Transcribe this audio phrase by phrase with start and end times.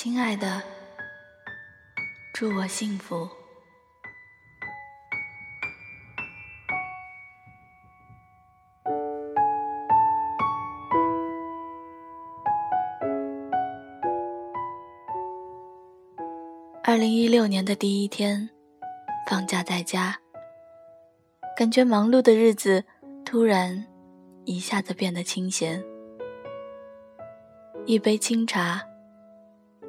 [0.00, 0.62] 亲爱的，
[2.32, 3.28] 祝我幸福。
[16.84, 18.48] 二零一六年的第一天，
[19.28, 20.16] 放假在家，
[21.56, 22.84] 感觉忙碌的日子
[23.24, 23.84] 突然
[24.44, 25.82] 一下子变得清闲。
[27.84, 28.80] 一杯清茶，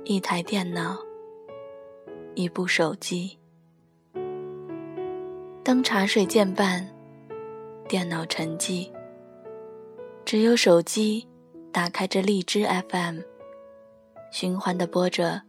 [0.10, 0.98] 一台电脑，
[2.34, 3.38] 一部手机。
[5.64, 6.90] 当茶水渐半，
[7.88, 8.92] 电脑沉寂，
[10.26, 11.28] 只有手机
[11.72, 13.20] 打开着荔枝 FM，
[14.32, 15.44] 循环的播着。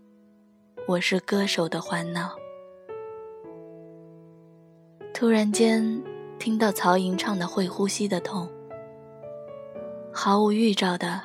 [0.86, 2.36] 我是歌手的欢闹。
[5.14, 6.04] 突然间
[6.38, 8.46] 听到曹颖唱的《会呼吸的痛》，
[10.12, 11.22] 毫无预兆的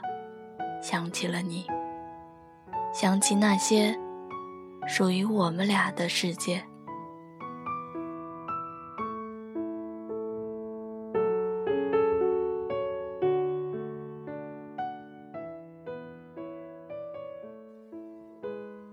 [0.81, 1.67] 想起了你，
[2.95, 3.93] 想起那些
[4.87, 6.65] 属于我们俩的世界。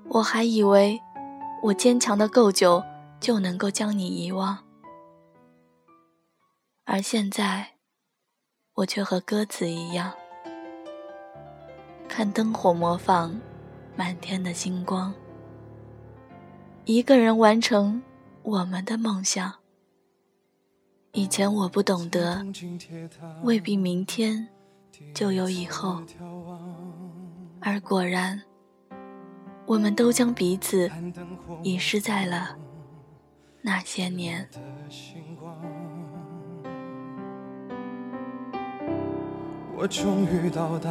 [0.08, 1.00] 我还以为
[1.62, 2.82] 我坚强的够久，
[3.20, 4.58] 就能够将你遗忘，
[6.84, 7.74] 而现在
[8.74, 10.12] 我却和歌词一样，
[12.08, 13.40] 看灯火模仿
[13.96, 15.12] 满天的星光，
[16.84, 18.02] 一个人完成
[18.42, 19.52] 我们的梦想。
[21.12, 22.44] 以前我不懂得，
[23.42, 24.48] 未必明天
[25.14, 26.02] 就有以后，
[27.60, 28.42] 而果然。
[29.64, 30.90] 我们都将彼此
[31.62, 32.56] 遗失在了
[33.62, 34.46] 那些年。
[39.76, 40.90] 我终于到达，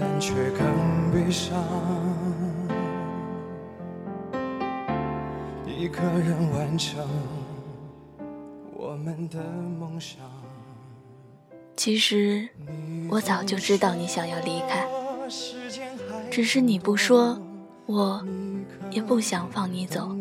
[0.00, 1.58] 但却更悲伤。
[5.66, 7.04] 一个人完成
[8.76, 9.42] 我们的
[9.78, 10.20] 梦想。
[11.76, 12.48] 其实，
[13.10, 14.86] 我早就知道你想要离开。
[16.30, 17.40] 只是你不说，
[17.86, 18.24] 我
[18.90, 20.14] 也不想放你走，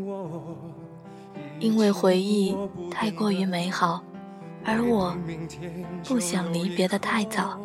[1.59, 2.55] 因为回忆
[2.89, 4.03] 太过于美好，
[4.65, 5.15] 而我
[6.03, 7.59] 不想离别的太早，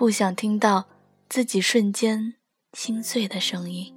[0.00, 0.86] 不想听到
[1.28, 2.32] 自己瞬间
[2.72, 3.94] 心碎的声音。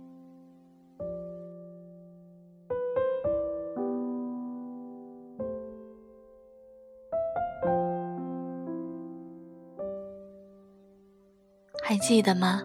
[11.82, 12.62] 还记得吗？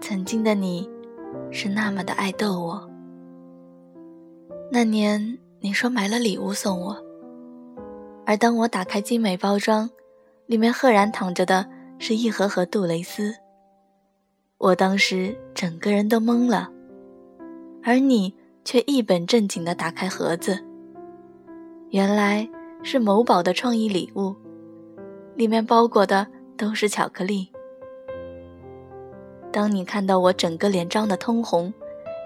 [0.00, 0.88] 曾经的你，
[1.50, 2.90] 是那么的爱逗我。
[4.72, 6.96] 那年你说买了礼物送我，
[8.24, 9.90] 而当我打开精美包装，
[10.46, 11.68] 里面赫然躺着的
[12.06, 13.34] 是一盒盒杜蕾斯。
[14.58, 16.68] 我当时整个人都懵了，
[17.82, 20.62] 而你却一本正经地打开盒子，
[21.88, 22.46] 原来
[22.82, 24.36] 是某宝的创意礼物，
[25.34, 26.26] 里面包裹的
[26.58, 27.50] 都是巧克力。
[29.50, 31.72] 当你看到我整个脸涨得通红，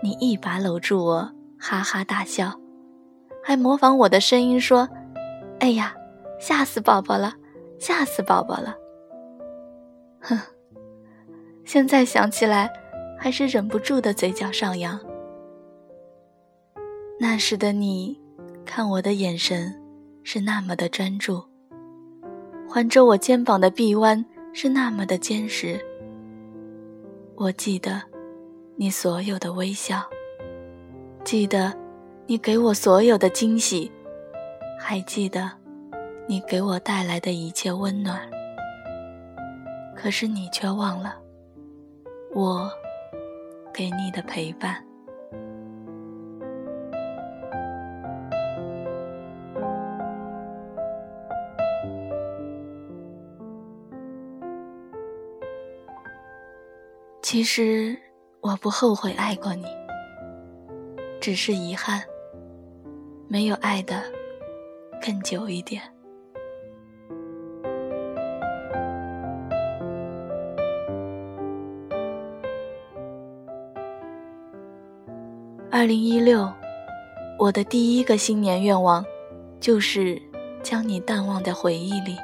[0.02, 2.58] 你一把搂住我，哈哈大笑，
[3.44, 4.88] 还模仿我的声音说
[5.60, 5.94] ：“哎呀，
[6.40, 7.34] 吓死宝宝了，
[7.78, 8.74] 吓死宝宝了。”
[10.28, 10.38] 哼，
[11.64, 12.70] 现在想起来，
[13.18, 14.98] 还是忍不住的嘴角上扬。
[17.20, 18.20] 那时的你，
[18.64, 19.74] 看我的眼神
[20.22, 21.42] 是那么的专注，
[22.68, 25.84] 环着我肩膀的臂弯是那么的坚实。
[27.34, 28.02] 我记得
[28.76, 30.02] 你所有的微笑，
[31.24, 31.72] 记得
[32.26, 33.90] 你给我所有的惊喜，
[34.78, 35.50] 还记得
[36.28, 38.20] 你给我带来的一切温暖。
[40.00, 41.20] 可是你却忘了
[42.32, 42.70] 我
[43.74, 44.84] 给你的陪伴。
[57.20, 57.98] 其实
[58.40, 59.66] 我不后悔爱过你，
[61.20, 62.00] 只是遗憾
[63.26, 64.04] 没有爱的
[65.04, 65.82] 更久一点。
[75.70, 76.50] 二零一六，
[77.38, 79.04] 我的第一个新年愿望
[79.60, 80.20] 就是
[80.62, 82.16] 将你淡忘在回忆里。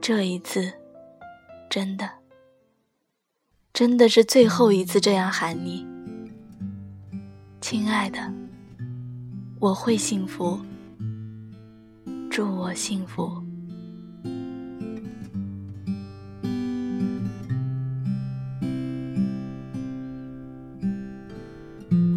[0.00, 0.72] 这一次，
[1.70, 2.10] 真的。
[3.72, 5.86] 真的是最后一次这样喊你，
[7.60, 8.18] 亲爱的，
[9.60, 10.58] 我会幸福，
[12.28, 13.43] 祝我幸福。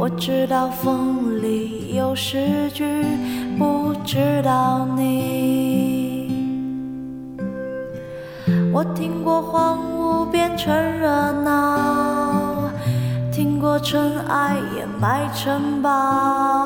[0.00, 3.04] 我知道风里有诗句，
[3.58, 6.30] 不知道你。
[8.72, 11.06] 我听过荒芜变成热
[11.42, 12.70] 闹，
[13.30, 16.59] 听过尘埃掩埋城堡，